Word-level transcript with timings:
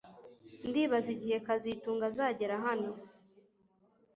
Ndibaza 0.67 1.09
igihe 1.15 1.37
kazitunga 1.47 2.03
azagera 2.11 2.55
hano 2.65 2.91